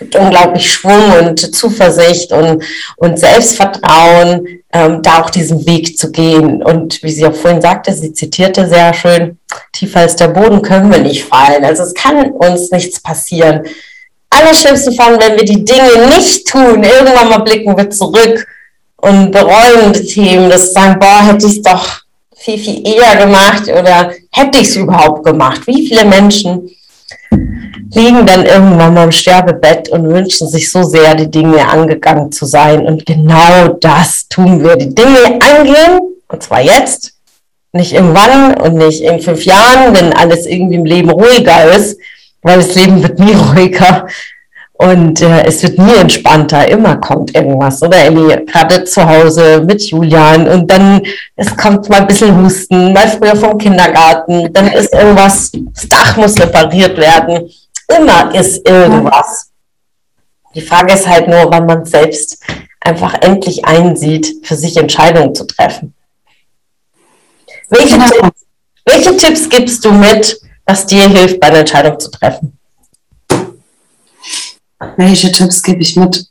unglaublich 0.00 0.72
Schwung 0.72 1.12
und 1.20 1.54
Zuversicht 1.54 2.32
und, 2.32 2.62
und 2.96 3.18
Selbstvertrauen, 3.18 4.62
ähm, 4.72 5.02
da 5.02 5.22
auch 5.22 5.30
diesen 5.30 5.66
Weg 5.66 5.98
zu 5.98 6.10
gehen. 6.10 6.62
Und 6.62 7.02
wie 7.02 7.10
sie 7.10 7.26
auch 7.26 7.34
vorhin 7.34 7.60
sagte, 7.60 7.92
sie 7.92 8.12
zitierte 8.12 8.68
sehr 8.68 8.94
schön, 8.94 9.38
tiefer 9.72 10.00
als 10.00 10.16
der 10.16 10.28
Boden 10.28 10.62
können 10.62 10.90
wir 10.90 11.00
nicht 11.00 11.24
fallen. 11.24 11.64
Also 11.64 11.82
es 11.82 11.94
kann 11.94 12.30
uns 12.32 12.70
nichts 12.70 13.00
passieren. 13.00 13.62
Allerschlimmsten 14.30 14.94
Fall, 14.94 15.18
wenn 15.20 15.36
wir 15.36 15.44
die 15.44 15.64
Dinge 15.64 16.06
nicht 16.16 16.46
tun, 16.46 16.82
irgendwann 16.82 17.28
mal 17.28 17.42
blicken 17.42 17.76
wir 17.76 17.90
zurück 17.90 18.46
und 18.96 19.32
bereuen 19.32 19.92
die 19.92 20.06
Themen, 20.06 20.48
das 20.48 20.72
sagen, 20.72 20.98
boah, 21.00 21.26
hätte 21.26 21.46
ich 21.46 21.56
es 21.56 21.62
doch 21.62 22.00
viel, 22.36 22.58
viel 22.58 22.86
eher 22.86 23.26
gemacht 23.26 23.64
oder 23.68 24.12
hätte 24.30 24.58
ich 24.60 24.68
es 24.68 24.76
überhaupt 24.76 25.24
gemacht? 25.24 25.66
Wie 25.66 25.86
viele 25.86 26.04
Menschen 26.04 26.70
liegen 27.94 28.26
dann 28.26 28.46
irgendwann 28.46 28.94
mal 28.94 29.04
im 29.04 29.12
Sterbebett 29.12 29.88
und 29.88 30.08
wünschen 30.08 30.48
sich 30.48 30.70
so 30.70 30.82
sehr, 30.82 31.14
die 31.14 31.30
Dinge 31.30 31.68
angegangen 31.68 32.30
zu 32.30 32.46
sein. 32.46 32.86
Und 32.86 33.04
genau 33.04 33.68
das 33.80 34.28
tun 34.28 34.62
wir. 34.62 34.76
Die 34.76 34.94
Dinge 34.94 35.38
angehen, 35.40 36.00
und 36.28 36.42
zwar 36.42 36.60
jetzt, 36.60 37.14
nicht 37.72 37.92
irgendwann 37.92 38.54
und 38.54 38.74
nicht 38.74 39.02
in 39.02 39.20
fünf 39.20 39.44
Jahren, 39.44 39.94
wenn 39.96 40.12
alles 40.12 40.46
irgendwie 40.46 40.76
im 40.76 40.84
Leben 40.84 41.10
ruhiger 41.10 41.70
ist, 41.70 41.98
weil 42.42 42.58
das 42.58 42.74
Leben 42.74 43.02
wird 43.02 43.18
nie 43.18 43.34
ruhiger. 43.54 44.06
Und 44.72 45.20
äh, 45.20 45.44
es 45.44 45.62
wird 45.62 45.78
nie 45.78 45.94
entspannter, 45.94 46.66
immer 46.66 46.96
kommt 46.96 47.34
irgendwas, 47.34 47.82
oder 47.82 47.98
Ellie? 47.98 48.46
Gerade 48.46 48.84
zu 48.84 49.06
Hause 49.06 49.62
mit 49.62 49.82
Julian 49.82 50.48
und 50.48 50.70
dann 50.70 51.02
es 51.36 51.54
kommt 51.54 51.90
mal 51.90 52.00
ein 52.00 52.06
bisschen 52.06 52.42
Husten, 52.42 52.94
mal 52.94 53.06
früher 53.08 53.36
vom 53.36 53.58
Kindergarten, 53.58 54.50
dann 54.54 54.68
ist 54.68 54.94
irgendwas, 54.94 55.52
das 55.74 55.86
Dach 55.86 56.16
muss 56.16 56.40
repariert 56.40 56.96
werden. 56.96 57.50
Immer 57.96 58.34
ist 58.34 58.68
irgendwas. 58.68 59.50
Die 60.54 60.60
Frage 60.60 60.94
ist 60.94 61.06
halt 61.06 61.28
nur, 61.28 61.50
wann 61.50 61.66
man 61.66 61.84
selbst 61.84 62.38
einfach 62.80 63.14
endlich 63.20 63.64
einsieht, 63.64 64.46
für 64.46 64.56
sich 64.56 64.76
Entscheidungen 64.76 65.34
zu 65.34 65.44
treffen. 65.46 65.94
Welche, 67.68 67.98
genau. 67.98 68.08
Tipps, 68.08 68.46
welche 68.84 69.16
Tipps 69.16 69.48
gibst 69.48 69.84
du 69.84 69.92
mit, 69.92 70.40
was 70.64 70.86
dir 70.86 71.08
hilft, 71.08 71.38
bei 71.40 71.50
der 71.50 71.60
Entscheidung 71.60 72.00
zu 72.00 72.10
treffen? 72.10 72.58
Welche 74.96 75.30
Tipps 75.30 75.62
gebe 75.62 75.82
ich 75.82 75.96
mit? 75.96 76.26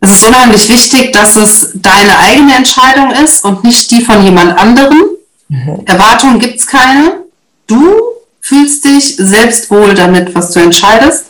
Es 0.00 0.12
ist 0.12 0.28
unheimlich 0.28 0.68
wichtig, 0.68 1.12
dass 1.12 1.36
es 1.36 1.70
deine 1.74 2.18
eigene 2.18 2.54
Entscheidung 2.54 3.10
ist 3.12 3.44
und 3.44 3.64
nicht 3.64 3.90
die 3.90 4.02
von 4.02 4.24
jemand 4.24 4.58
anderem. 4.58 5.02
Mhm. 5.48 5.82
Erwartungen 5.84 6.38
gibt 6.38 6.56
es 6.56 6.66
keine. 6.66 7.24
Du 7.66 8.05
fühlst 8.46 8.84
dich 8.84 9.16
selbst 9.16 9.70
wohl 9.72 9.94
damit, 9.94 10.32
was 10.34 10.52
du 10.52 10.60
entscheidest 10.60 11.26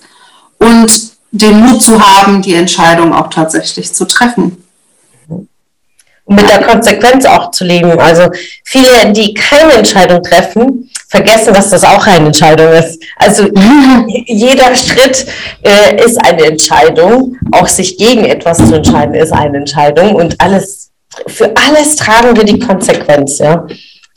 und 0.59 0.93
den 1.31 1.61
Mut 1.61 1.83
zu 1.83 1.99
haben, 1.99 2.43
die 2.43 2.55
Entscheidung 2.55 3.15
auch 3.15 3.31
tatsächlich 3.31 3.95
zu 3.95 4.07
treffen. 4.07 4.63
Und 5.29 6.35
mit 6.35 6.49
der 6.49 6.63
Konsequenz 6.63 7.25
auch 7.25 7.53
zu 7.53 7.65
leben. 7.65 7.99
Also 8.01 8.29
viele, 8.65 9.13
die 9.13 9.33
keine 9.33 9.75
Entscheidung 9.75 10.23
treffen, 10.23 10.91
vergessen, 11.09 11.55
dass 11.55 11.71
das 11.71 11.85
auch 11.85 12.05
eine 12.07 12.27
Entscheidung 12.27 12.73
ist. 12.73 13.01
Also 13.17 13.49
jeder 14.27 14.75
Schritt 14.75 15.27
äh, 15.63 16.05
ist 16.05 16.19
eine 16.19 16.45
Entscheidung. 16.45 17.37
Auch 17.53 17.69
sich 17.69 17.97
gegen 17.97 18.27
etwas 18.27 18.59
zu 18.59 18.75
entscheiden 18.75 19.15
ist 19.15 19.33
eine 19.33 19.59
Entscheidung. 19.59 20.17
Und 20.17 20.39
alles, 20.41 20.91
für 21.29 21.55
alles 21.57 21.97
tragen 21.97 22.37
wir 22.37 22.45
die 22.45 22.59
Konsequenz, 22.59 23.39
ja. 23.39 23.67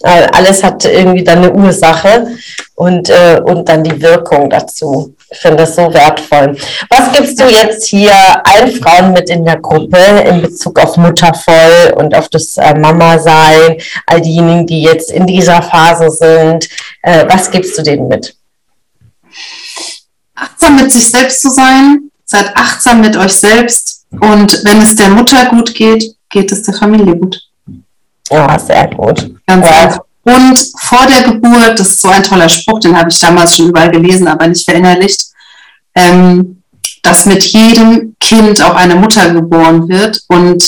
Alles 0.01 0.63
hat 0.63 0.85
irgendwie 0.85 1.23
dann 1.23 1.39
eine 1.39 1.51
Ursache 1.51 2.27
und, 2.75 3.09
äh, 3.09 3.41
und 3.43 3.67
dann 3.67 3.83
die 3.83 4.01
Wirkung 4.01 4.49
dazu. 4.49 5.13
Ich 5.29 5.37
finde 5.39 5.57
das 5.57 5.75
so 5.75 5.93
wertvoll. 5.93 6.55
Was 6.89 7.11
gibst 7.11 7.39
du 7.39 7.43
jetzt 7.45 7.85
hier 7.87 8.13
allen 8.47 8.71
Frauen 8.71 9.11
mit 9.11 9.29
in 9.29 9.43
der 9.43 9.59
Gruppe 9.59 9.97
in 10.25 10.41
Bezug 10.41 10.79
auf 10.79 10.95
Muttervoll 10.95 11.93
und 11.97 12.15
auf 12.15 12.29
das 12.29 12.57
äh, 12.57 12.73
Mama-Sein, 12.73 13.77
all 14.05 14.21
diejenigen, 14.21 14.65
die 14.65 14.83
jetzt 14.83 15.11
in 15.11 15.27
dieser 15.27 15.61
Phase 15.61 16.09
sind? 16.09 16.69
Äh, 17.01 17.25
was 17.27 17.51
gibst 17.51 17.77
du 17.77 17.83
denen 17.83 18.07
mit? 18.07 18.35
Achtsam 20.33 20.77
mit 20.77 20.91
sich 20.91 21.09
selbst 21.11 21.41
zu 21.41 21.49
sein, 21.49 22.09
seid 22.23 22.55
achtsam 22.55 23.01
mit 23.01 23.17
euch 23.17 23.33
selbst 23.33 24.05
und 24.11 24.63
wenn 24.63 24.81
es 24.81 24.95
der 24.95 25.09
Mutter 25.09 25.45
gut 25.49 25.75
geht, 25.75 26.15
geht 26.29 26.51
es 26.51 26.63
der 26.63 26.73
Familie 26.73 27.15
gut. 27.15 27.48
Ja, 28.29 28.59
sehr 28.59 28.87
gut. 28.87 29.31
Ganz 29.45 29.65
ja. 29.65 29.75
einfach. 29.83 29.99
Und 30.23 30.71
vor 30.77 31.05
der 31.07 31.23
Geburt, 31.23 31.79
das 31.79 31.89
ist 31.89 32.01
so 32.01 32.09
ein 32.09 32.23
toller 32.23 32.49
Spruch, 32.49 32.79
den 32.79 32.97
habe 32.97 33.09
ich 33.09 33.19
damals 33.19 33.55
schon 33.55 33.69
überall 33.69 33.89
gelesen, 33.89 34.27
aber 34.27 34.47
nicht 34.47 34.63
verinnerlicht, 34.63 35.21
ähm, 35.95 36.61
dass 37.01 37.25
mit 37.25 37.43
jedem 37.45 38.15
Kind 38.19 38.61
auch 38.61 38.75
eine 38.75 38.95
Mutter 38.95 39.33
geboren 39.33 39.87
wird 39.87 40.21
und 40.27 40.63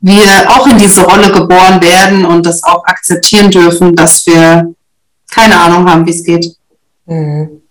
wir 0.00 0.48
auch 0.48 0.66
in 0.66 0.78
diese 0.78 1.04
Rolle 1.04 1.30
geboren 1.30 1.80
werden 1.82 2.24
und 2.24 2.46
das 2.46 2.62
auch 2.62 2.84
akzeptieren 2.84 3.50
dürfen, 3.50 3.94
dass 3.94 4.26
wir 4.26 4.74
keine 5.30 5.58
Ahnung 5.58 5.88
haben, 5.88 6.06
wie 6.06 6.10
es 6.10 6.24
geht. 6.24 6.46
Mhm. 7.06 7.62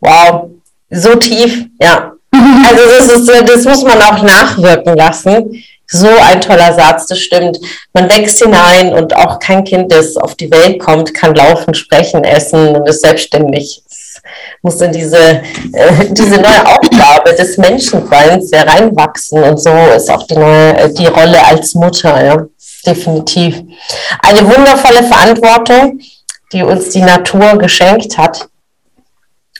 Wow, 0.00 0.50
so 0.90 1.14
tief, 1.16 1.66
ja. 1.80 2.12
Also 2.68 2.82
das, 2.98 3.06
ist, 3.08 3.48
das 3.48 3.64
muss 3.64 3.82
man 3.82 4.00
auch 4.02 4.22
nachwirken 4.22 4.96
lassen. 4.96 5.62
So 5.90 6.06
ein 6.06 6.40
toller 6.40 6.74
Satz, 6.74 7.06
das 7.06 7.18
stimmt. 7.18 7.58
Man 7.94 8.10
wächst 8.10 8.42
hinein 8.42 8.92
und 8.92 9.16
auch 9.16 9.38
kein 9.38 9.64
Kind, 9.64 9.90
das 9.90 10.16
auf 10.16 10.34
die 10.34 10.50
Welt 10.50 10.80
kommt, 10.80 11.14
kann 11.14 11.34
laufen, 11.34 11.74
sprechen, 11.74 12.24
essen 12.24 12.76
und 12.76 12.86
ist 12.88 13.00
selbstständig. 13.00 13.82
muss 14.62 14.80
in 14.80 14.92
diese, 14.92 15.40
äh, 15.72 16.04
diese 16.10 16.36
neue 16.36 16.66
Aufgabe 16.66 17.34
des 17.34 17.56
Menschenseins 17.56 18.50
ja 18.50 18.62
reinwachsen. 18.62 19.42
Und 19.42 19.58
so 19.58 19.70
ist 19.96 20.10
auch 20.10 20.26
die, 20.26 20.36
neue, 20.36 20.76
äh, 20.76 20.92
die 20.92 21.06
Rolle 21.06 21.44
als 21.46 21.74
Mutter, 21.74 22.24
ja, 22.24 22.44
definitiv. 22.84 23.62
Eine 24.22 24.44
wundervolle 24.44 25.04
Verantwortung, 25.04 26.00
die 26.52 26.62
uns 26.62 26.90
die 26.90 27.02
Natur 27.02 27.56
geschenkt 27.58 28.18
hat. 28.18 28.48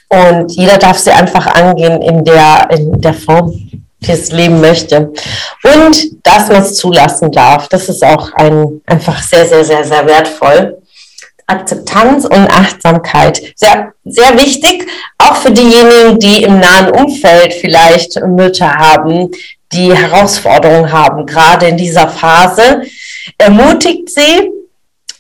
Und 0.09 0.53
jeder 0.53 0.79
darf 0.79 0.99
sie 0.99 1.11
einfach 1.11 1.47
angehen 1.47 2.01
in 2.03 2.25
der, 2.25 2.69
in 2.71 3.01
der 3.01 3.15
Form, 3.15 3.53
es 4.07 4.31
leben 4.31 4.61
möchte. 4.61 5.13
Und 5.63 5.97
dass 6.23 6.49
man 6.49 6.63
es 6.63 6.75
zulassen 6.77 7.31
darf, 7.33 7.69
das 7.69 7.89
ist 7.89 8.05
auch 8.05 8.33
ein, 8.35 8.81
einfach 8.87 9.21
sehr, 9.23 9.47
sehr, 9.47 9.65
sehr, 9.65 9.85
sehr 9.85 10.07
wertvoll. 10.07 10.79
Akzeptanz 11.47 12.25
und 12.27 12.47
Achtsamkeit. 12.51 13.41
Sehr, 13.57 13.93
sehr 14.05 14.37
wichtig, 14.37 14.87
auch 15.17 15.37
für 15.37 15.51
diejenigen, 15.51 16.19
die 16.19 16.43
im 16.43 16.61
nahen 16.61 16.91
Umfeld 16.91 17.55
vielleicht 17.55 18.21
Mütter 18.27 18.71
haben, 18.71 19.31
die 19.73 19.95
Herausforderungen 19.95 20.93
haben, 20.93 21.27
gerade 21.27 21.69
in 21.69 21.77
dieser 21.77 22.09
Phase. 22.09 22.83
Ermutigt 23.39 24.11
sie, 24.11 24.51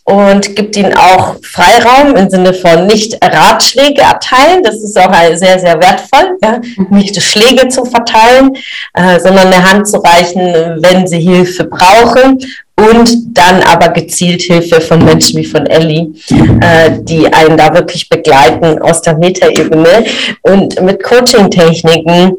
und 0.08 0.56
gibt 0.56 0.74
ihnen 0.74 0.94
auch 0.94 1.36
Freiraum 1.42 2.16
im 2.16 2.30
Sinne 2.30 2.54
von 2.54 2.86
nicht 2.86 3.18
Ratschläge 3.22 4.00
erteilen. 4.00 4.62
Das 4.62 4.76
ist 4.76 4.98
auch 4.98 5.12
sehr, 5.34 5.58
sehr 5.58 5.78
wertvoll, 5.80 6.38
ja? 6.42 6.60
nicht 6.88 7.20
Schläge 7.20 7.68
zu 7.68 7.84
verteilen, 7.84 8.56
äh, 8.94 9.20
sondern 9.20 9.48
eine 9.48 9.70
Hand 9.70 9.86
zu 9.86 9.98
reichen, 9.98 10.78
wenn 10.82 11.06
sie 11.06 11.20
Hilfe 11.20 11.64
brauchen. 11.64 12.38
Und 12.74 13.36
dann 13.36 13.60
aber 13.62 13.88
gezielt 13.88 14.40
Hilfe 14.40 14.80
von 14.80 15.04
Menschen 15.04 15.40
wie 15.40 15.44
von 15.44 15.66
Ellie, 15.66 16.12
äh, 16.30 16.92
die 17.00 17.30
einen 17.30 17.56
da 17.56 17.74
wirklich 17.74 18.08
begleiten 18.08 18.80
aus 18.80 19.02
der 19.02 19.18
Metaebene 19.18 20.06
und 20.42 20.80
mit 20.80 21.02
Coaching-Techniken 21.02 22.36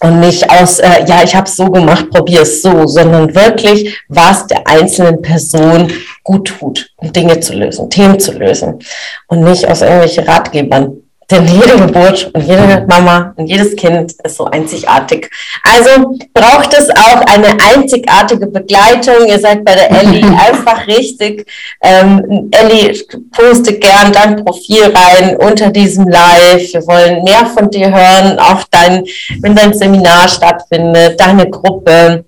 und 0.00 0.20
nicht 0.20 0.48
aus, 0.48 0.78
äh, 0.78 1.04
ja, 1.06 1.22
ich 1.24 1.34
habe 1.34 1.46
es 1.46 1.56
so 1.56 1.70
gemacht, 1.70 2.10
probier 2.10 2.42
es 2.42 2.62
so, 2.62 2.86
sondern 2.86 3.34
wirklich, 3.34 3.98
was 4.08 4.46
der 4.46 4.66
einzelnen 4.66 5.20
Person 5.22 5.92
gut 6.22 6.48
tut, 6.48 6.90
um 6.96 7.12
Dinge 7.12 7.40
zu 7.40 7.54
lösen, 7.54 7.90
Themen 7.90 8.20
zu 8.20 8.32
lösen 8.32 8.78
und 9.26 9.42
nicht 9.42 9.66
aus 9.66 9.82
irgendwelchen 9.82 10.24
Ratgebern. 10.24 11.02
Denn 11.30 11.46
jede 11.46 11.76
Geburt 11.76 12.30
und 12.32 12.40
jede 12.40 12.86
Mama 12.88 13.34
und 13.36 13.48
jedes 13.48 13.76
Kind 13.76 14.12
ist 14.24 14.36
so 14.36 14.46
einzigartig. 14.46 15.30
Also 15.62 16.16
braucht 16.32 16.72
es 16.72 16.88
auch 16.88 17.20
eine 17.26 17.48
einzigartige 17.62 18.46
Begleitung. 18.46 19.26
Ihr 19.26 19.38
seid 19.38 19.62
bei 19.62 19.74
der 19.74 19.90
Ellie 19.90 20.24
einfach 20.48 20.86
richtig. 20.86 21.46
Ähm, 21.82 22.48
Ellie, 22.50 22.94
poste 23.32 23.74
gern 23.74 24.10
dein 24.10 24.42
Profil 24.42 24.84
rein 24.84 25.36
unter 25.36 25.68
diesem 25.70 26.08
Live. 26.08 26.72
Wir 26.72 26.86
wollen 26.86 27.22
mehr 27.24 27.44
von 27.44 27.68
dir 27.70 27.94
hören, 27.94 28.38
auch 28.38 28.64
dein, 28.70 29.04
wenn 29.40 29.54
dein 29.54 29.74
Seminar 29.74 30.28
stattfindet, 30.28 31.20
deine 31.20 31.50
Gruppe. 31.50 32.24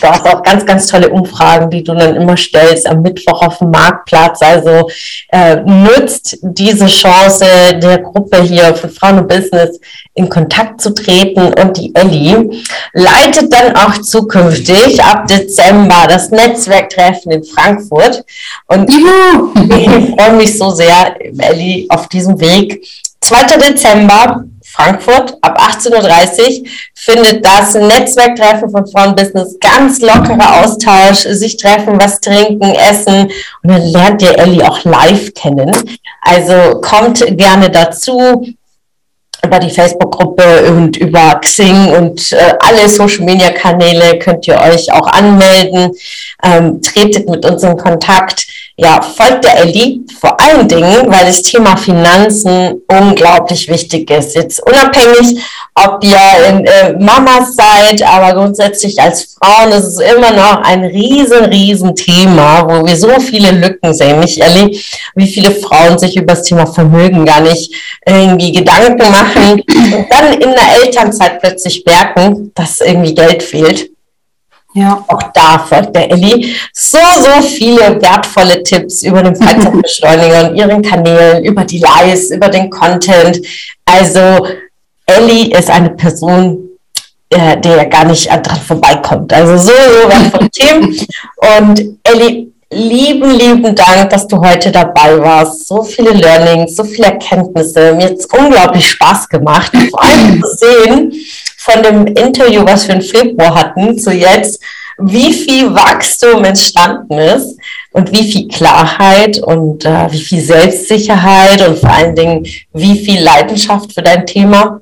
Du 0.00 0.08
hast 0.08 0.26
auch 0.26 0.42
ganz, 0.42 0.66
ganz 0.66 0.86
tolle 0.88 1.08
Umfragen, 1.08 1.70
die 1.70 1.82
du 1.82 1.94
dann 1.94 2.16
immer 2.16 2.36
stellst 2.36 2.86
am 2.86 3.02
Mittwoch 3.02 3.40
auf 3.46 3.58
dem 3.58 3.70
Marktplatz. 3.70 4.42
Also 4.42 4.88
äh, 5.28 5.56
nutzt 5.56 6.38
diese 6.42 6.86
Chance 6.86 7.44
der 7.80 7.98
Gruppe 7.98 8.42
hier 8.42 8.74
von 8.74 8.90
Frauen 8.90 9.18
und 9.20 9.28
Business 9.28 9.80
in 10.14 10.28
Kontakt 10.28 10.80
zu 10.80 10.92
treten. 10.92 11.52
Und 11.54 11.76
die 11.76 11.94
Ellie 11.94 12.50
leitet 12.92 13.52
dann 13.52 13.74
auch 13.76 13.98
zukünftig 14.00 15.02
ab 15.02 15.26
Dezember 15.26 16.06
das 16.08 16.30
Netzwerktreffen 16.30 17.32
in 17.32 17.44
Frankfurt. 17.44 18.24
Und 18.66 18.90
ich 18.90 20.14
freue 20.14 20.32
mich 20.36 20.58
so 20.58 20.70
sehr, 20.70 21.16
Ellie, 21.38 21.86
auf 21.88 22.08
diesem 22.08 22.38
Weg. 22.40 22.86
2. 23.20 23.56
Dezember 23.56 24.44
Frankfurt 24.76 25.38
ab 25.40 25.58
18.30 25.58 26.60
Uhr 26.60 26.68
findet 26.94 27.44
das 27.46 27.74
Netzwerktreffen 27.74 28.70
von 28.70 28.86
Frauenbusiness 28.86 29.56
ganz 29.58 30.00
lockerer 30.02 30.62
Austausch, 30.62 31.20
sich 31.20 31.56
treffen, 31.56 31.98
was 31.98 32.20
trinken, 32.20 32.74
essen 32.74 33.30
und 33.62 33.70
dann 33.70 33.82
lernt 33.86 34.22
ihr 34.22 34.38
Ellie 34.38 34.68
auch 34.68 34.84
live 34.84 35.32
kennen. 35.32 35.72
Also 36.20 36.80
kommt 36.80 37.24
gerne 37.38 37.70
dazu 37.70 38.44
über 39.42 39.58
die 39.58 39.70
Facebook-Gruppe 39.70 40.66
und 40.68 40.96
über 40.96 41.38
Xing 41.40 41.94
und 41.94 42.32
äh, 42.32 42.54
alle 42.58 42.88
Social-Media-Kanäle 42.88 44.18
könnt 44.18 44.46
ihr 44.46 44.60
euch 44.60 44.92
auch 44.92 45.06
anmelden. 45.06 45.92
Ähm, 46.42 46.82
tretet 46.82 47.28
mit 47.28 47.44
uns 47.46 47.62
in 47.62 47.76
Kontakt 47.76 48.46
ja, 48.78 49.00
folgt 49.00 49.44
der 49.44 49.60
Ellie 49.60 50.00
vor 50.20 50.38
allen 50.38 50.68
Dingen, 50.68 51.10
weil 51.10 51.24
das 51.24 51.40
Thema 51.40 51.76
Finanzen 51.76 52.82
unglaublich 52.86 53.68
wichtig 53.68 54.10
ist. 54.10 54.34
Jetzt 54.34 54.60
unabhängig, 54.66 55.42
ob 55.74 56.04
ihr 56.04 56.48
in, 56.48 56.64
äh, 56.66 56.92
Mamas 56.92 57.54
seid, 57.54 58.02
aber 58.02 58.34
grundsätzlich 58.34 59.00
als 59.00 59.34
Frauen 59.38 59.72
ist 59.72 59.84
es 59.84 59.98
immer 59.98 60.30
noch 60.30 60.62
ein 60.62 60.84
riesen, 60.84 61.46
riesen 61.46 61.94
Thema, 61.94 62.66
wo 62.68 62.86
wir 62.86 62.96
so 62.96 63.18
viele 63.18 63.50
Lücken 63.52 63.94
sehen. 63.94 64.22
Ich 64.22 64.40
erlebe, 64.40 64.76
wie 65.14 65.26
viele 65.26 65.52
Frauen 65.52 65.98
sich 65.98 66.14
über 66.14 66.34
das 66.34 66.42
Thema 66.42 66.66
Vermögen 66.66 67.24
gar 67.24 67.40
nicht 67.40 67.72
irgendwie 68.04 68.52
Gedanken 68.52 69.10
machen 69.10 69.52
und 69.52 70.06
dann 70.10 70.34
in 70.34 70.50
der 70.50 70.82
Elternzeit 70.82 71.40
plötzlich 71.40 71.82
merken, 71.86 72.52
dass 72.54 72.80
irgendwie 72.82 73.14
Geld 73.14 73.42
fehlt. 73.42 73.95
Ja. 74.76 75.02
Auch 75.08 75.22
da 75.32 75.58
folgt 75.58 75.96
der 75.96 76.10
Elli 76.10 76.54
so, 76.70 76.98
so 77.18 77.40
viele 77.40 78.00
wertvolle 78.02 78.62
Tipps 78.62 79.02
über 79.04 79.22
den 79.22 79.34
Freizeitbeschleuniger 79.34 80.50
und 80.50 80.56
ihren 80.56 80.82
Kanälen, 80.82 81.44
über 81.44 81.64
die 81.64 81.78
Lives, 81.78 82.30
über 82.30 82.50
den 82.50 82.68
Content. 82.68 83.40
Also 83.86 84.46
Elli 85.06 85.50
ist 85.52 85.70
eine 85.70 85.90
Person, 85.90 86.58
äh, 87.30 87.56
der 87.56 87.86
gar 87.86 88.04
nicht 88.04 88.28
dran 88.28 88.60
vorbeikommt. 88.66 89.32
Also 89.32 89.56
so, 89.56 89.72
so 89.72 90.08
wertvolle 90.10 90.50
Themen. 90.52 90.94
Und 91.58 91.98
Elli, 92.02 92.52
lieben, 92.70 93.30
lieben 93.30 93.74
Dank, 93.74 94.10
dass 94.10 94.28
du 94.28 94.38
heute 94.38 94.70
dabei 94.70 95.18
warst. 95.18 95.68
So 95.68 95.82
viele 95.84 96.10
Learnings, 96.10 96.76
so 96.76 96.84
viele 96.84 97.06
Erkenntnisse. 97.06 97.94
Mir 97.94 98.06
hat 98.06 98.18
es 98.18 98.26
unglaublich 98.26 98.86
Spaß 98.90 99.26
gemacht, 99.30 99.72
vor 99.90 100.02
allem 100.02 100.42
zu 100.42 100.56
sehen, 100.58 101.12
von 101.66 101.82
dem 101.82 102.06
Interview, 102.06 102.64
was 102.64 102.86
wir 102.86 102.94
im 102.94 103.02
Februar 103.02 103.54
hatten, 103.54 103.98
zu 103.98 104.12
jetzt, 104.12 104.60
wie 104.98 105.32
viel 105.32 105.74
Wachstum 105.74 106.44
entstanden 106.44 107.18
ist 107.18 107.58
und 107.90 108.12
wie 108.12 108.30
viel 108.30 108.48
Klarheit 108.48 109.38
und 109.40 109.84
äh, 109.84 110.10
wie 110.10 110.22
viel 110.22 110.40
Selbstsicherheit 110.40 111.66
und 111.66 111.78
vor 111.78 111.90
allen 111.90 112.14
Dingen 112.14 112.46
wie 112.72 113.04
viel 113.04 113.20
Leidenschaft 113.20 113.92
für 113.92 114.02
dein 114.02 114.24
Thema 114.24 114.80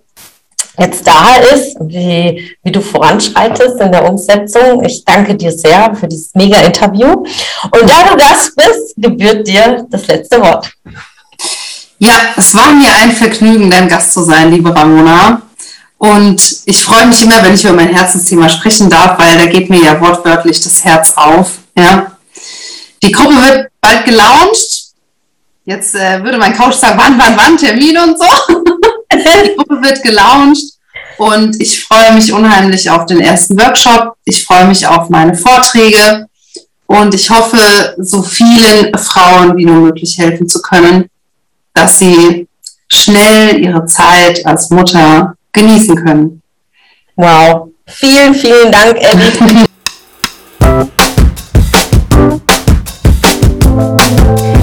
jetzt 0.79 1.07
da 1.07 1.37
ist, 1.55 1.77
wie, 1.81 2.55
wie 2.63 2.73
du 2.73 2.81
voranschreitest 2.81 3.81
in 3.81 3.91
der 3.91 4.09
Umsetzung. 4.09 4.85
Ich 4.85 5.05
danke 5.05 5.35
dir 5.37 5.53
sehr 5.53 5.95
für 5.95 6.07
dieses 6.07 6.35
mega 6.35 6.61
Interview. 6.61 7.09
Und 7.09 7.91
da 7.91 8.11
du 8.11 8.17
das 8.17 8.55
bist, 8.55 8.95
gebührt 8.97 9.47
dir 9.47 9.87
das 9.89 10.07
letzte 10.07 10.41
Wort. 10.41 10.71
Ja, 11.99 12.35
es 12.37 12.55
war 12.55 12.73
mir 12.73 12.93
ein 13.03 13.13
Vergnügen, 13.13 13.71
dein 13.71 13.89
Gast 13.89 14.13
zu 14.13 14.23
sein, 14.23 14.51
liebe 14.51 14.75
Ramona. 14.75 15.43
Und 16.05 16.61
ich 16.67 16.85
freue 16.85 17.07
mich 17.07 17.23
immer, 17.23 17.43
wenn 17.43 17.55
ich 17.55 17.65
über 17.65 17.73
mein 17.73 17.89
Herzensthema 17.89 18.47
sprechen 18.51 18.91
darf, 18.91 19.19
weil 19.19 19.39
da 19.39 19.47
geht 19.47 19.71
mir 19.71 19.83
ja 19.83 19.99
wortwörtlich 19.99 20.63
das 20.63 20.85
Herz 20.85 21.15
auf. 21.17 21.53
Ja. 21.75 22.13
Die 23.03 23.11
Gruppe 23.11 23.37
wird 23.37 23.69
bald 23.81 24.05
gelauncht. 24.05 24.93
Jetzt 25.65 25.95
äh, 25.95 26.23
würde 26.23 26.37
mein 26.37 26.55
Coach 26.55 26.77
sagen, 26.77 26.99
wann, 26.99 27.19
wann, 27.19 27.39
wann, 27.39 27.57
Termin 27.57 27.97
und 27.97 28.19
so. 28.19 28.27
Die 29.15 29.57
Gruppe 29.57 29.81
wird 29.81 30.03
gelauncht 30.03 30.75
und 31.17 31.59
ich 31.59 31.83
freue 31.83 32.13
mich 32.13 32.31
unheimlich 32.35 32.91
auf 32.91 33.07
den 33.07 33.21
ersten 33.21 33.59
Workshop. 33.59 34.15
Ich 34.27 34.45
freue 34.45 34.67
mich 34.67 34.87
auf 34.87 35.09
meine 35.09 35.35
Vorträge 35.35 36.27
und 36.85 37.15
ich 37.15 37.31
hoffe, 37.31 37.95
so 37.97 38.23
vielen 38.23 38.95
Frauen 38.99 39.57
wie 39.57 39.65
nur 39.65 39.77
möglich 39.77 40.19
helfen 40.19 40.51
zu 40.51 40.61
können, 40.61 41.07
dass 41.73 41.99
sie 41.99 42.47
schnell 42.89 43.59
ihre 43.59 43.87
Zeit 43.87 44.45
als 44.45 44.69
Mutter 44.69 45.35
genießen 45.55 45.97
können. 46.05 46.43
Wow. 47.17 47.69
Vielen, 47.87 48.35
vielen 48.35 48.71
Dank, 48.71 48.97
Eddie. 48.97 49.65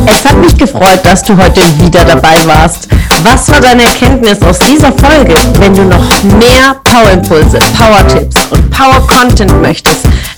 Es 0.06 0.26
hat 0.26 0.38
mich 0.38 0.56
gefreut, 0.56 1.00
dass 1.04 1.24
du 1.24 1.36
heute 1.36 1.62
wieder 1.80 2.06
dabei 2.06 2.36
warst. 2.46 2.88
Was 3.24 3.50
war 3.50 3.60
deine 3.60 3.84
Erkenntnis 3.84 4.42
aus 4.42 4.60
dieser 4.60 4.92
Folge? 4.92 5.34
Wenn 5.58 5.74
du 5.74 5.84
noch 5.84 6.24
mehr 6.38 6.76
Power-Impulse, 6.84 7.60
Power-Tipps 7.78 8.36
und 8.52 8.70
Power-Content 8.70 9.62
möchtest, 9.62 10.06